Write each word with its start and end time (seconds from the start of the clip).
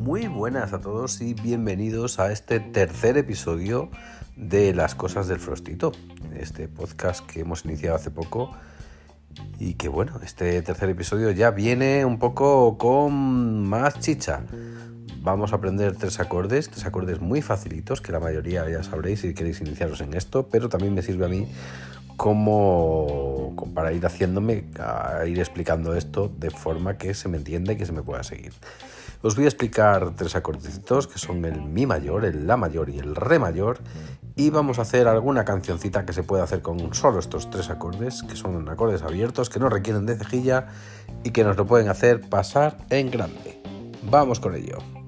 Muy 0.00 0.26
buenas 0.26 0.72
a 0.72 0.80
todos 0.80 1.20
y 1.20 1.34
bienvenidos 1.34 2.18
a 2.18 2.32
este 2.32 2.58
tercer 2.58 3.16
episodio 3.16 3.90
de 4.34 4.74
Las 4.74 4.96
Cosas 4.96 5.28
del 5.28 5.38
Frostito, 5.38 5.92
este 6.34 6.66
podcast 6.66 7.24
que 7.26 7.40
hemos 7.40 7.64
iniciado 7.64 7.94
hace 7.94 8.10
poco 8.10 8.50
y 9.60 9.74
que 9.74 9.88
bueno, 9.88 10.18
este 10.24 10.60
tercer 10.62 10.90
episodio 10.90 11.30
ya 11.30 11.52
viene 11.52 12.04
un 12.04 12.18
poco 12.18 12.76
con 12.76 13.68
más 13.68 14.00
chicha. 14.00 14.42
Vamos 15.22 15.52
a 15.52 15.56
aprender 15.56 15.94
tres 15.94 16.18
acordes, 16.18 16.70
tres 16.70 16.86
acordes 16.86 17.20
muy 17.20 17.40
facilitos 17.40 18.00
que 18.00 18.10
la 18.10 18.18
mayoría 18.18 18.68
ya 18.68 18.82
sabréis 18.82 19.20
si 19.20 19.32
queréis 19.34 19.60
iniciaros 19.60 20.00
en 20.00 20.14
esto, 20.14 20.48
pero 20.48 20.68
también 20.68 20.94
me 20.94 21.02
sirve 21.02 21.26
a 21.26 21.28
mí 21.28 21.46
como 22.20 23.56
para 23.74 23.94
ir 23.94 24.04
haciéndome, 24.04 24.66
a 24.78 25.24
ir 25.24 25.38
explicando 25.38 25.94
esto 25.94 26.30
de 26.36 26.50
forma 26.50 26.98
que 26.98 27.14
se 27.14 27.30
me 27.30 27.38
entienda 27.38 27.72
y 27.72 27.76
que 27.76 27.86
se 27.86 27.92
me 27.92 28.02
pueda 28.02 28.22
seguir. 28.22 28.52
Os 29.22 29.36
voy 29.36 29.46
a 29.46 29.48
explicar 29.48 30.10
tres 30.16 30.36
acordecitos 30.36 31.06
que 31.06 31.18
son 31.18 31.42
el 31.46 31.62
Mi 31.62 31.86
mayor, 31.86 32.26
el 32.26 32.46
La 32.46 32.58
mayor 32.58 32.90
y 32.90 32.98
el 32.98 33.16
Re 33.16 33.38
mayor 33.38 33.78
y 34.36 34.50
vamos 34.50 34.78
a 34.78 34.82
hacer 34.82 35.08
alguna 35.08 35.46
cancioncita 35.46 36.04
que 36.04 36.12
se 36.12 36.22
puede 36.22 36.42
hacer 36.42 36.60
con 36.60 36.92
solo 36.92 37.20
estos 37.20 37.48
tres 37.48 37.70
acordes, 37.70 38.22
que 38.24 38.36
son 38.36 38.68
acordes 38.68 39.00
abiertos, 39.00 39.48
que 39.48 39.58
no 39.58 39.70
requieren 39.70 40.04
de 40.04 40.16
cejilla 40.16 40.66
y 41.24 41.30
que 41.30 41.42
nos 41.42 41.56
lo 41.56 41.66
pueden 41.66 41.88
hacer 41.88 42.20
pasar 42.28 42.76
en 42.90 43.10
grande. 43.10 43.62
Vamos 44.02 44.40
con 44.40 44.54
ello. 44.54 44.99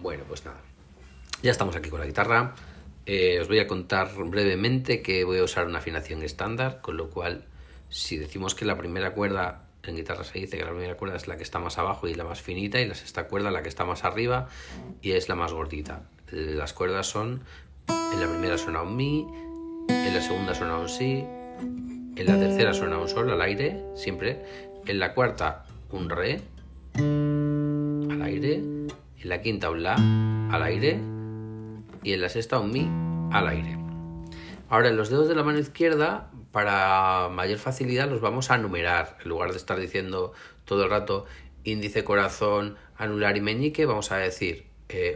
Bueno, 0.00 0.24
pues 0.28 0.44
nada. 0.44 0.60
Ya 1.42 1.50
estamos 1.50 1.76
aquí 1.76 1.90
con 1.90 2.00
la 2.00 2.06
guitarra. 2.06 2.54
Eh, 3.06 3.38
os 3.40 3.48
voy 3.48 3.60
a 3.60 3.66
contar 3.66 4.12
brevemente 4.14 5.02
que 5.02 5.24
voy 5.24 5.38
a 5.38 5.44
usar 5.44 5.66
una 5.66 5.78
afinación 5.78 6.22
estándar, 6.22 6.80
con 6.80 6.96
lo 6.96 7.10
cual, 7.10 7.44
si 7.88 8.16
decimos 8.16 8.54
que 8.54 8.64
la 8.64 8.76
primera 8.76 9.12
cuerda 9.12 9.62
en 9.84 9.96
guitarra 9.96 10.24
se 10.24 10.40
dice 10.40 10.58
que 10.58 10.64
la 10.64 10.70
primera 10.70 10.96
cuerda 10.96 11.16
es 11.16 11.28
la 11.28 11.36
que 11.36 11.44
está 11.44 11.60
más 11.60 11.78
abajo 11.78 12.08
y 12.08 12.14
la 12.14 12.24
más 12.24 12.42
finita, 12.42 12.80
y 12.80 12.86
la 12.86 12.94
sexta 12.94 13.28
cuerda 13.28 13.52
la 13.52 13.62
que 13.62 13.68
está 13.68 13.84
más 13.84 14.04
arriba 14.04 14.48
y 15.00 15.12
es 15.12 15.28
la 15.28 15.36
más 15.36 15.52
gordita. 15.52 16.02
Las 16.30 16.72
cuerdas 16.72 17.06
son, 17.06 17.44
en 17.88 18.20
la 18.20 18.26
primera 18.26 18.58
suena 18.58 18.82
un 18.82 18.96
mi, 18.96 19.26
en 19.88 20.14
la 20.14 20.20
segunda 20.20 20.54
suena 20.54 20.78
un 20.78 20.88
si, 20.88 21.24
en 22.16 22.26
la 22.26 22.38
tercera 22.38 22.74
suena 22.74 22.98
un 22.98 23.08
sol 23.08 23.30
al 23.30 23.40
aire, 23.40 23.84
siempre, 23.94 24.42
en 24.86 24.98
la 24.98 25.14
cuarta 25.14 25.66
un 25.90 26.10
re 26.10 26.40
al 26.96 28.22
aire, 28.22 28.60
en 29.26 29.30
la 29.30 29.42
quinta 29.42 29.70
un 29.70 29.82
la 29.82 29.94
al 30.52 30.62
aire 30.62 31.00
y 32.04 32.12
en 32.12 32.20
la 32.20 32.28
sexta 32.28 32.60
un 32.60 32.70
mi 32.70 32.88
al 33.34 33.48
aire. 33.48 33.76
Ahora 34.68 34.88
en 34.88 34.96
los 34.96 35.10
dedos 35.10 35.26
de 35.26 35.34
la 35.34 35.42
mano 35.42 35.58
izquierda, 35.58 36.30
para 36.52 37.28
mayor 37.28 37.58
facilidad, 37.58 38.08
los 38.08 38.20
vamos 38.20 38.52
a 38.52 38.58
numerar. 38.58 39.18
En 39.24 39.28
lugar 39.28 39.50
de 39.50 39.56
estar 39.56 39.80
diciendo 39.80 40.32
todo 40.64 40.84
el 40.84 40.90
rato 40.90 41.26
índice, 41.64 42.04
corazón, 42.04 42.76
anular 42.96 43.36
y 43.36 43.40
meñique, 43.40 43.84
vamos 43.84 44.12
a 44.12 44.18
decir 44.18 44.66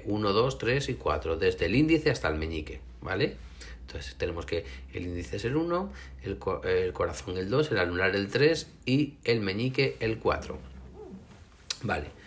1, 0.05 0.33
2, 0.33 0.59
3 0.59 0.89
y 0.89 0.95
4, 0.95 1.37
desde 1.37 1.67
el 1.67 1.77
índice 1.77 2.11
hasta 2.11 2.27
el 2.27 2.35
meñique, 2.35 2.81
¿vale? 3.03 3.37
Entonces 3.83 4.17
tenemos 4.17 4.45
que 4.45 4.65
el 4.93 5.05
índice 5.05 5.37
es 5.37 5.45
el 5.45 5.55
1, 5.55 5.93
el, 6.25 6.93
corazón 6.93 7.37
el 7.37 7.49
2, 7.49 7.71
el 7.71 7.79
anular 7.79 8.17
el 8.17 8.27
3 8.27 8.69
y 8.87 9.15
el 9.23 9.41
meñique 9.41 9.97
el 10.01 10.19
4. 10.19 10.59
Vale. 11.85 12.20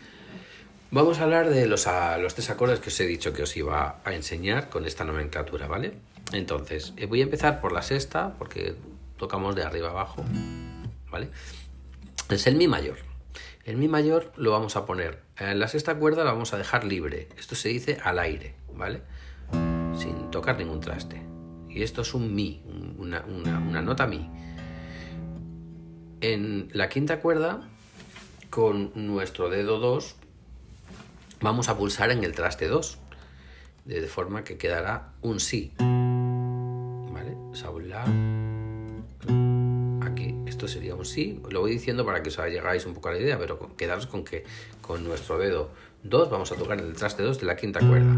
Vamos 0.94 1.18
a 1.18 1.23
hablar 1.23 1.50
de 1.50 1.66
los, 1.66 1.88
a, 1.88 2.19
los 2.19 2.35
tres 2.35 2.51
acordes 2.51 2.79
que 2.79 2.90
os 2.90 3.00
he 3.00 3.07
dicho 3.07 3.34
que 3.34 3.41
os 3.41 3.57
iba 3.57 4.00
a 4.06 4.13
enseñar 4.13 4.69
con 4.69 4.85
esta 4.85 5.03
nomenclatura, 5.03 5.66
¿vale? 5.66 5.94
Entonces, 6.34 6.94
eh, 6.97 7.07
voy 7.07 7.22
a 7.22 7.23
empezar 7.23 7.62
por 7.62 7.72
la 7.72 7.81
sexta, 7.81 8.35
porque 8.38 8.75
tocamos 9.18 9.56
de 9.56 9.63
arriba 9.63 9.90
abajo, 9.90 10.23
¿vale? 11.09 11.29
Es 12.29 12.45
el 12.45 12.57
Mi 12.57 12.68
mayor. 12.68 12.97
El 13.66 13.78
Mi 13.78 13.88
mayor 13.88 14.34
lo 14.38 14.51
vamos 14.51 14.75
a 14.75 14.85
poner 14.85 15.23
en 15.40 15.57
la 15.57 15.68
sexta 15.68 15.95
cuerda, 15.95 16.23
la 16.23 16.31
vamos 16.31 16.53
a 16.53 16.59
dejar 16.59 16.84
libre. 16.84 17.28
Esto 17.39 17.56
se 17.56 17.69
dice 17.69 17.97
al 18.03 18.19
aire, 18.19 18.53
¿vale? 18.75 19.01
Sin 19.97 20.29
tocar 20.29 20.59
ningún 20.59 20.79
traste. 20.79 21.19
Y 21.69 21.81
esto 21.81 22.03
es 22.03 22.13
un 22.13 22.35
Mi, 22.35 22.62
una, 23.00 23.25
una, 23.25 23.57
una 23.57 23.81
nota 23.81 24.06
Mi. 24.06 24.29
En 26.22 26.69
la 26.72 26.88
quinta 26.88 27.19
cuerda, 27.19 27.68
con 28.51 28.91
nuestro 28.94 29.50
dedo 29.50 29.79
2, 29.79 30.18
vamos 31.44 31.68
a 31.68 31.78
pulsar 31.78 32.09
en 32.09 32.24
el 32.24 32.34
traste 32.34 32.68
2, 32.70 32.98
de 33.86 34.08
forma 34.08 34.46
que 34.46 34.58
quedará 34.58 35.12
un 35.22 35.42
Si. 35.42 35.74
¿Vale? 35.78 37.36
Saula. 37.52 38.06
Aquí, 40.02 40.36
esto 40.48 40.70
sería 40.70 40.96
un 40.96 41.06
Si. 41.06 41.42
Lo 41.50 41.59
voy 41.59 41.72
diciendo 41.72 42.06
para 42.06 42.24
que 42.24 42.30
os 42.30 42.38
llegáis 42.38 42.86
un 42.86 42.94
poco 42.94 43.09
a 43.09 43.12
la 43.12 43.20
idea, 43.20 43.38
pero 43.38 43.76
quedaros 43.76 44.08
con 44.08 44.24
que 44.24 44.46
con 44.81 45.04
nuestro 45.04 45.38
dedo 45.38 45.70
2 46.04 46.30
vamos 46.30 46.52
a 46.54 46.56
tocar 46.56 46.80
en 46.80 46.86
el 46.86 46.94
traste 46.94 47.24
2 47.24 47.42
de 47.42 47.46
la 47.46 47.58
quinta 47.58 47.81
cuerda. 47.81 48.16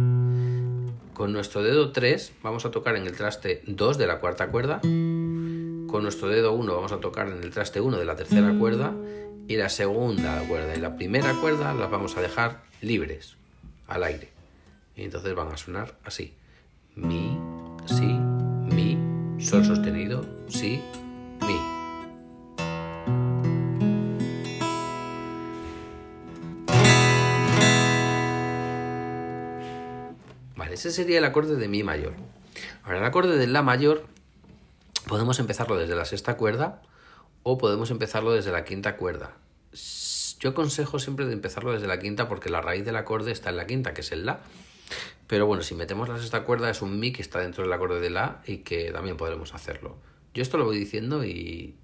Con 1.15 1.33
nuestro 1.33 1.63
dedo 1.63 1.91
3 1.91 2.33
vamos 2.43 2.65
a 2.65 2.71
tocar 2.71 2.95
en 2.95 3.07
el 3.07 3.15
traste 3.15 3.63
2 3.65 3.97
de 3.97 4.05
la 4.05 4.19
cuarta 4.19 4.51
cuerda. 4.51 4.81
Con 4.81 6.03
nuestro 6.03 6.27
dedo 6.27 6.53
1 6.53 6.75
vamos 6.75 6.91
a 6.91 6.99
tocar 6.99 7.27
en 7.27 7.41
el 7.41 7.49
traste 7.49 7.81
1 7.81 7.97
de 7.97 8.05
la 8.05 8.15
tercera 8.15 8.53
cuerda. 8.59 8.93
Y 9.47 9.57
la 9.57 9.69
segunda 9.69 10.39
cuerda 10.47 10.75
y 10.75 10.79
la 10.79 10.95
primera 10.95 11.31
cuerda 11.35 11.71
las 11.75 11.91
vamos 11.91 12.17
a 12.17 12.21
dejar 12.21 12.63
libres, 12.81 13.35
al 13.87 14.03
aire. 14.03 14.31
Y 14.95 15.03
entonces 15.03 15.35
van 15.35 15.51
a 15.51 15.57
sonar 15.57 15.93
así. 16.03 16.33
Mi, 16.95 17.37
si, 17.85 18.05
mi, 18.05 18.97
sol 19.39 19.63
sostenido, 19.63 20.25
si, 20.47 20.81
mi. 21.41 21.59
Vale, 30.55 30.73
ese 30.73 30.89
sería 30.89 31.19
el 31.19 31.25
acorde 31.25 31.55
de 31.55 31.67
mi 31.67 31.83
mayor. 31.83 32.13
Ahora, 32.83 32.97
el 32.97 33.05
acorde 33.05 33.37
de 33.37 33.45
la 33.45 33.61
mayor 33.61 34.07
podemos 35.07 35.37
empezarlo 35.37 35.77
desde 35.77 35.93
la 35.93 36.05
sexta 36.05 36.35
cuerda 36.35 36.81
o 37.47 37.59
podemos 37.59 37.91
empezarlo 37.91 38.33
desde 38.33 38.51
la 38.51 38.65
quinta 38.65 38.97
cuerda. 38.97 39.37
Yo 40.39 40.49
aconsejo 40.49 40.97
siempre 40.97 41.27
de 41.27 41.33
empezarlo 41.33 41.73
desde 41.73 41.85
la 41.85 41.99
quinta 41.99 42.27
porque 42.27 42.49
la 42.49 42.59
raíz 42.59 42.83
del 42.83 42.95
acorde 42.95 43.31
está 43.31 43.51
en 43.51 43.57
la 43.57 43.67
quinta, 43.67 43.93
que 43.93 44.01
es 44.01 44.11
el 44.11 44.25
La. 44.25 44.39
Pero 45.27 45.45
bueno, 45.45 45.61
si 45.61 45.75
metemos 45.75 46.09
la 46.09 46.17
sexta 46.17 46.43
cuerda 46.43 46.71
es 46.71 46.81
un 46.81 46.99
Mi 46.99 47.11
que 47.11 47.21
está 47.21 47.39
dentro 47.39 47.63
del 47.63 47.71
acorde 47.71 47.99
de 47.99 48.09
La 48.09 48.41
y 48.47 48.57
que 48.57 48.91
también 48.91 49.15
podremos 49.15 49.53
hacerlo. 49.53 49.95
Yo 50.33 50.41
esto 50.41 50.57
lo 50.57 50.65
voy 50.65 50.79
diciendo 50.79 51.23
y, 51.23 51.75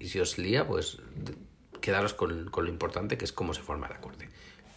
y 0.00 0.08
si 0.08 0.18
os 0.18 0.36
lía, 0.36 0.66
pues 0.66 0.98
quedaros 1.80 2.12
con, 2.12 2.50
con, 2.50 2.64
lo 2.64 2.70
importante 2.70 3.16
que 3.16 3.24
es 3.24 3.32
cómo 3.32 3.54
se 3.54 3.62
forma 3.62 3.86
el 3.86 3.92
acorde. 3.92 4.28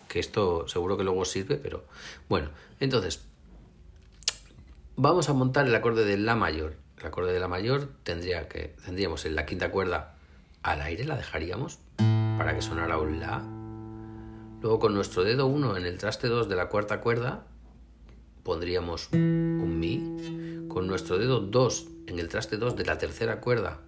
Que 0.07 0.19
esto 0.19 0.67
seguro 0.67 0.97
que 0.97 1.03
luego 1.03 1.21
os 1.21 1.31
sirve, 1.31 1.55
pero 1.55 1.83
bueno. 2.29 2.51
Entonces, 2.79 3.25
vamos 4.95 5.29
a 5.29 5.33
montar 5.33 5.65
el 5.65 5.73
acorde 5.73 6.05
de 6.05 6.17
La 6.17 6.35
mayor. 6.35 6.75
El 6.99 7.07
acorde 7.07 7.33
de 7.33 7.39
La 7.39 7.47
mayor 7.47 7.89
tendría 8.03 8.47
que, 8.47 8.75
tendríamos 8.85 9.25
en 9.25 9.35
la 9.35 9.47
quinta 9.47 9.71
cuerda 9.71 10.13
al 10.67 10.81
aire, 10.81 11.05
la 11.05 11.15
dejaríamos 11.15 11.79
para 11.97 12.53
que 12.53 12.61
sonara 12.61 12.97
un 12.97 13.21
La. 13.21 13.41
Luego 14.61 14.79
con 14.79 14.93
nuestro 14.93 15.23
dedo 15.23 15.47
1 15.47 15.77
en 15.77 15.85
el 15.85 15.97
traste 15.97 16.27
2 16.27 16.49
de 16.49 16.55
la 16.55 16.67
cuarta 16.67 16.99
cuerda 16.99 17.45
pondríamos 18.43 19.07
un 19.13 19.79
Mi. 19.79 20.67
Con 20.67 20.87
nuestro 20.87 21.17
dedo 21.17 21.39
2 21.39 21.87
en 22.07 22.19
el 22.19 22.27
traste 22.27 22.57
2 22.57 22.75
de 22.75 22.85
la 22.85 22.97
tercera 22.97 23.39
cuerda 23.39 23.79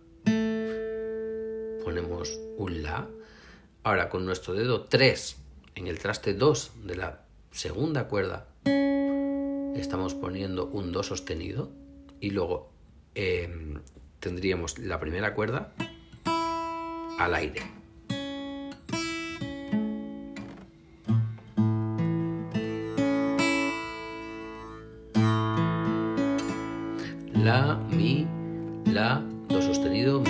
ponemos 1.83 2.39
un 2.57 2.81
La. 2.81 3.07
Ahora 3.83 4.07
con 4.07 4.25
nuestro 4.25 4.53
dedo 4.53 4.85
3 4.85 5.37
en 5.75 5.87
el 5.87 5.99
traste 5.99 6.33
2 6.33 6.71
de 6.85 6.95
la 6.95 7.21
segunda 7.51 8.07
cuerda 8.07 8.47
estamos 9.75 10.13
poniendo 10.13 10.65
un 10.67 10.93
Do 10.93 11.03
sostenido 11.03 11.71
y 12.21 12.29
luego 12.31 12.69
eh, 13.15 13.49
tendríamos 14.19 14.79
la 14.79 14.99
primera 14.99 15.33
cuerda 15.33 15.73
al 17.19 17.35
aire. 17.35 17.61
La, 27.33 27.75
mi, 27.89 28.25
la, 28.85 29.21
do 29.49 29.61
sostenido, 29.61 30.21
mi. 30.21 30.29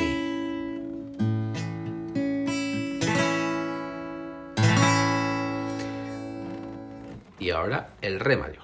Y 7.39 7.51
ahora 7.51 7.89
el 8.01 8.19
re 8.19 8.35
mayor. 8.35 8.63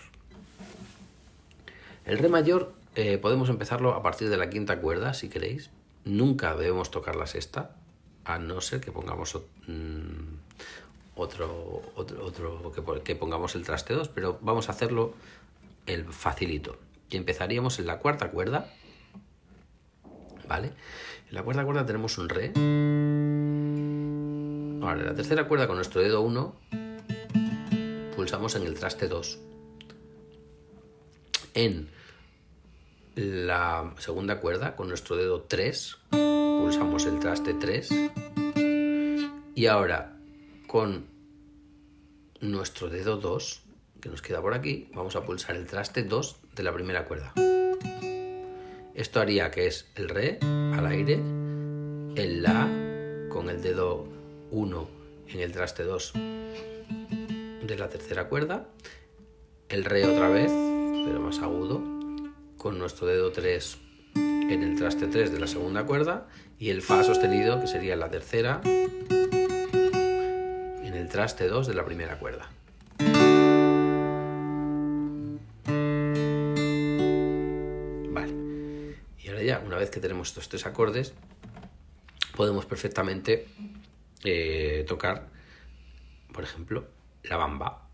El 2.06 2.18
re 2.18 2.30
mayor 2.30 2.74
eh, 2.96 3.18
podemos 3.20 3.50
empezarlo 3.50 3.94
a 3.94 4.02
partir 4.02 4.30
de 4.30 4.38
la 4.38 4.50
quinta 4.50 4.80
cuerda, 4.80 5.14
si 5.14 5.30
queréis. 5.30 5.70
nunca 6.06 6.56
debemos 6.56 6.92
tocar 6.92 7.16
la 7.16 7.26
sexta, 7.26 7.72
a 8.26 8.40
no 8.40 8.60
ser 8.60 8.82
que 8.82 8.92
pongamos 8.92 9.40
mm, 9.68 10.36
otro, 11.16 11.82
otro, 11.96 12.26
otro 12.26 13.02
que, 13.04 13.16
pongamos 13.16 13.56
el 13.56 13.64
traste 13.64 13.94
2, 13.94 14.10
pero 14.10 14.40
vamos 14.42 14.68
a 14.68 14.72
hacerlo 14.72 15.14
el 15.86 16.06
facilito. 16.06 16.78
Y 17.10 17.18
empezaríamos 17.18 17.80
en 17.80 17.86
la 17.86 18.00
cuarta 18.00 18.32
cuerda, 18.32 18.74
¿vale? 20.48 20.74
En 21.30 21.36
la 21.36 21.44
cuarta 21.44 21.64
cuerda 21.64 21.86
tenemos 21.86 22.18
un 22.18 22.30
re. 22.30 22.52
Ahora, 24.84 25.00
en 25.00 25.06
la 25.06 25.16
tercera 25.16 25.48
cuerda 25.48 25.68
con 25.68 25.76
nuestro 25.76 26.02
dedo 26.02 26.22
1 26.22 26.56
pulsamos 28.16 28.56
en 28.56 28.64
el 28.64 28.74
traste 28.74 29.08
2. 29.08 29.40
En 31.54 31.90
la 33.16 33.94
segunda 34.00 34.40
cuerda 34.40 34.76
con 34.76 34.90
nuestro 34.90 35.16
dedo 35.16 35.44
3 35.44 35.98
pulsamos 36.66 37.06
el 37.06 37.20
traste 37.20 37.54
3 37.54 37.90
y 39.54 39.68
ahora 39.68 40.18
con 40.66 41.06
nuestro 42.42 42.90
dedo 42.90 43.18
2 43.18 43.62
que 44.02 44.10
nos 44.10 44.24
queda 44.24 44.42
por 44.42 44.56
aquí 44.56 44.90
vamos 44.96 45.16
a 45.16 45.24
pulsar 45.24 45.58
el 45.58 45.68
traste 45.68 46.02
2 46.02 46.38
de 46.56 46.64
la 46.64 46.74
primera 46.74 47.06
cuerda. 47.06 47.34
Esto 48.96 49.22
haría 49.22 49.52
que 49.52 49.68
es 49.68 49.86
el 49.94 50.10
re 50.10 50.40
al 50.42 50.88
aire 50.88 51.14
el 52.16 52.42
la 52.42 52.68
con 53.30 53.52
el 53.52 53.62
dedo 53.62 54.08
1 54.50 54.90
en 55.28 55.40
el 55.42 55.52
traste 55.52 55.84
2 55.84 56.14
de 56.16 57.76
la 57.78 57.90
tercera 57.90 58.28
cuerda 58.28 58.72
el 59.70 59.86
re 59.86 60.04
otra 60.04 60.30
vez 60.30 60.52
pero 61.06 61.20
más 61.20 61.38
agudo 61.44 61.84
con 62.58 62.80
nuestro 62.80 63.06
dedo 63.06 63.32
3 63.32 63.78
en 64.16 64.64
el 64.64 64.76
traste 64.78 65.06
3 65.08 65.32
de 65.32 65.40
la 65.40 65.48
segunda 65.48 65.86
cuerda 65.86 66.28
y 66.58 66.70
el 66.70 66.82
fa 66.82 67.04
sostenido 67.04 67.60
que 67.60 67.68
sería 67.68 67.96
la 67.96 68.10
tercera 68.10 68.62
en 70.84 70.94
el 70.94 71.10
traste 71.10 71.48
2 71.48 71.68
de 71.68 71.74
la 71.74 71.86
primera 71.86 72.18
cuerda. 72.18 72.50
Vale. 78.10 78.34
Y 79.20 79.30
ahora 79.30 79.44
ya, 79.44 79.60
una 79.66 79.78
vez 79.78 79.90
que 79.90 80.00
tenemos 80.00 80.30
estos 80.30 80.48
tres 80.50 80.66
acordes, 80.66 81.14
podemos 82.36 82.66
perfectamente 82.66 83.48
eh, 84.24 84.86
tocar, 84.88 85.28
por 86.32 86.44
ejemplo, 86.44 86.88
la 87.24 87.38
bamba. 87.38 87.88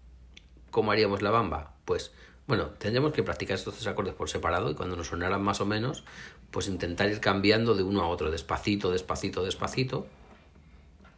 ¿Cómo 0.70 0.92
haríamos 0.92 1.22
la 1.22 1.32
bamba? 1.32 1.74
Pues 1.86 2.12
bueno, 2.48 2.66
tendríamos 2.78 3.14
que 3.14 3.24
practicar 3.24 3.56
estos 3.56 3.76
tres 3.76 3.88
acordes 3.88 4.14
por 4.14 4.30
separado 4.30 4.70
y 4.72 4.76
cuando 4.76 4.96
nos 4.96 5.08
sonaran 5.08 5.42
más 5.42 5.62
o 5.62 5.66
menos, 5.66 6.04
pues 6.50 6.68
intentar 6.68 7.10
ir 7.10 7.20
cambiando 7.20 7.76
de 7.76 7.84
uno 7.84 8.02
a 8.02 8.08
otro, 8.08 8.32
despacito, 8.32 8.92
despacito, 8.92 9.44
despacito. 9.44 10.08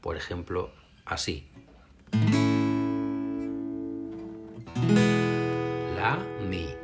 Por 0.01 0.17
ejemplo, 0.17 0.71
así. 1.05 1.47
La, 5.95 6.17
mi. 6.49 6.82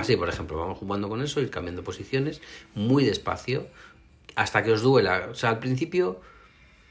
Así, 0.00 0.16
por 0.16 0.30
ejemplo, 0.30 0.58
vamos 0.58 0.78
jugando 0.78 1.10
con 1.10 1.20
eso, 1.20 1.40
ir 1.42 1.50
cambiando 1.50 1.84
posiciones 1.84 2.40
muy 2.74 3.04
despacio 3.04 3.66
hasta 4.34 4.62
que 4.62 4.72
os 4.72 4.80
duela. 4.80 5.28
O 5.30 5.34
sea, 5.34 5.50
al 5.50 5.58
principio 5.58 6.22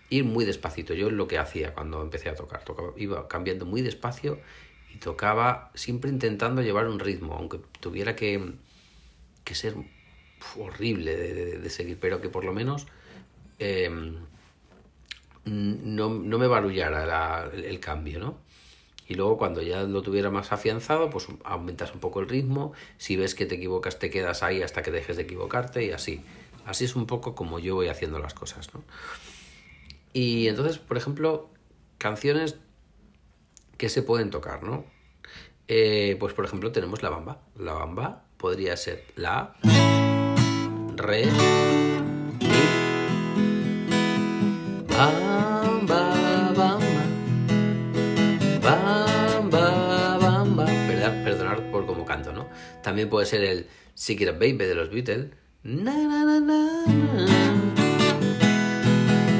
ir 0.09 0.25
muy 0.25 0.45
despacito. 0.45 0.93
Yo 0.93 1.07
es 1.07 1.13
lo 1.13 1.27
que 1.27 1.39
hacía 1.39 1.73
cuando 1.73 2.01
empecé 2.03 2.29
a 2.29 2.35
tocar. 2.35 2.61
iba 2.97 3.27
cambiando 3.27 3.65
muy 3.65 3.81
despacio 3.81 4.39
y 4.93 4.97
tocaba 4.97 5.71
siempre 5.73 6.11
intentando 6.11 6.61
llevar 6.61 6.87
un 6.87 6.99
ritmo, 6.99 7.33
aunque 7.33 7.59
tuviera 7.79 8.15
que, 8.15 8.53
que 9.43 9.55
ser 9.55 9.75
horrible 10.57 11.15
de, 11.15 11.69
seguir, 11.69 11.97
pero 11.99 12.21
que 12.21 12.29
por 12.29 12.45
lo 12.45 12.53
menos 12.53 12.87
em, 13.57 14.17
no, 15.45 16.09
me 16.09 16.47
barullara 16.47 17.49
el 17.53 17.79
cambio, 17.79 18.19
¿no? 18.19 18.49
y 19.09 19.15
luego 19.15 19.37
cuando 19.39 19.63
ya 19.63 19.81
lo 19.83 20.03
tuviera 20.03 20.29
más 20.29 20.51
afianzado, 20.51 21.09
pues 21.09 21.27
aumentas 21.43 21.95
un 21.95 21.99
poco 21.99 22.19
el 22.19 22.29
ritmo, 22.29 22.73
si 22.99 23.15
ves 23.15 23.33
que 23.33 23.47
te 23.47 23.55
equivocas 23.55 23.97
te 23.97 24.11
quedas 24.11 24.43
ahí 24.43 24.61
hasta 24.61 24.83
que 24.83 24.91
dejes 24.91 25.17
de 25.17 25.23
equivocarte 25.23 25.83
y 25.83 25.89
así. 25.89 26.23
Así 26.67 26.85
es 26.85 26.95
un 26.95 27.07
poco 27.07 27.33
como 27.33 27.57
yo 27.57 27.73
voy 27.73 27.87
haciendo 27.87 28.19
las 28.19 28.35
cosas, 28.35 28.71
¿no? 28.71 28.83
Y 30.13 30.47
entonces, 30.47 30.77
por 30.77 30.95
ejemplo, 30.95 31.49
canciones 31.97 32.59
que 33.77 33.89
se 33.89 34.03
pueden 34.03 34.29
tocar, 34.29 34.61
¿no? 34.61 34.85
Eh, 35.67 36.15
pues 36.19 36.35
por 36.35 36.45
ejemplo 36.45 36.71
tenemos 36.71 37.01
la 37.01 37.09
bamba. 37.09 37.41
La 37.57 37.73
bamba 37.73 38.25
podría 38.37 38.77
ser 38.77 39.05
la, 39.15 39.55
re, 40.95 41.25
mi, 44.99 45.05
También 52.81 53.09
puede 53.09 53.25
ser 53.25 53.43
el 53.43 53.67
Secret 53.93 54.33
Baby 54.33 54.65
de 54.65 54.75
los 54.75 54.89
Beatles. 54.89 55.27
Na, 55.63 55.93
na, 55.93 56.39
na, 56.39 56.85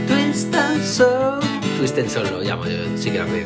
Twist 0.08 0.56
and 0.56 0.84
Soul. 0.84 1.40
Twist 1.78 1.98
and 1.98 2.10
Soul 2.10 2.30
lo 2.32 2.42
llamo 2.42 2.66
yo, 2.66 2.98
Secret 2.98 3.26
Baby. 3.26 3.46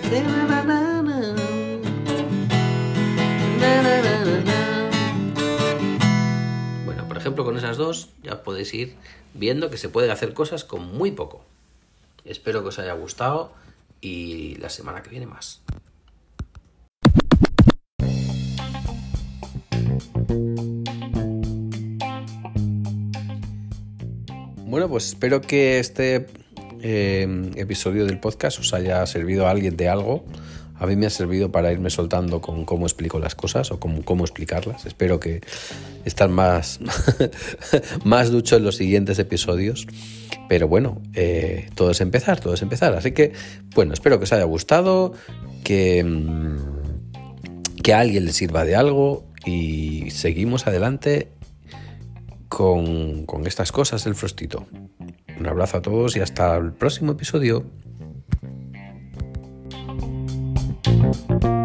Bueno, 6.85 7.07
por 7.07 7.17
ejemplo, 7.17 7.43
con 7.43 7.57
esas 7.57 7.77
dos 7.77 8.09
ya 8.21 8.43
podéis 8.43 8.73
ir 8.73 8.95
viendo 9.33 9.71
que 9.71 9.77
se 9.77 9.89
puede 9.89 10.11
hacer 10.11 10.33
cosas 10.33 10.63
con 10.63 10.95
muy 10.95 11.11
poco. 11.11 11.52
Espero 12.25 12.61
que 12.61 12.69
os 12.69 12.79
haya 12.79 12.93
gustado 12.93 13.53
y 13.99 14.55
la 14.55 14.69
semana 14.69 15.01
que 15.01 15.09
viene 15.09 15.25
más. 15.25 15.61
Bueno, 24.65 24.89
pues 24.89 25.07
espero 25.07 25.41
que 25.41 25.79
este 25.79 26.25
eh, 26.81 27.51
episodio 27.55 28.05
del 28.05 28.19
podcast 28.19 28.59
os 28.59 28.73
haya 28.73 29.05
servido 29.05 29.45
a 29.45 29.51
alguien 29.51 29.77
de 29.77 29.87
algo. 29.87 30.25
A 30.83 30.85
mí 30.85 30.97
me 30.97 31.05
ha 31.05 31.09
servido 31.09 31.49
para 31.49 31.71
irme 31.71 31.89
soltando 31.89 32.41
con 32.41 32.65
cómo 32.65 32.85
explico 32.85 33.17
las 33.17 33.35
cosas 33.35 33.71
o 33.71 33.79
cómo, 33.79 34.25
explicarlas. 34.25 34.85
Espero 34.85 35.17
que 35.17 35.39
estén 36.03 36.29
más, 36.29 36.81
más 38.03 38.31
ducho 38.31 38.57
en 38.57 38.65
los 38.65 38.75
siguientes 38.75 39.17
episodios. 39.17 39.87
Pero 40.49 40.67
bueno, 40.67 41.01
eh, 41.13 41.69
todo 41.75 41.91
es 41.91 42.01
empezar, 42.01 42.41
todo 42.41 42.55
es 42.55 42.61
empezar. 42.61 42.93
Así 42.95 43.13
que, 43.13 43.31
bueno, 43.73 43.93
espero 43.93 44.17
que 44.17 44.25
os 44.25 44.33
haya 44.33 44.43
gustado, 44.43 45.13
que, 45.63 46.05
que 47.81 47.93
a 47.93 48.01
alguien 48.01 48.25
le 48.25 48.33
sirva 48.33 48.65
de 48.65 48.75
algo 48.75 49.23
y 49.45 50.11
seguimos 50.11 50.67
adelante 50.67 51.29
con, 52.49 53.25
con 53.25 53.47
estas 53.47 53.71
cosas 53.71 54.03
del 54.03 54.15
frostito. 54.15 54.67
Un 55.39 55.47
abrazo 55.47 55.77
a 55.77 55.81
todos 55.81 56.17
y 56.17 56.19
hasta 56.19 56.57
el 56.57 56.73
próximo 56.73 57.13
episodio. 57.13 57.63
Thank 61.13 61.43
you. 61.43 61.62